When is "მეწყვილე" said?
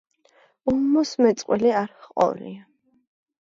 1.25-1.77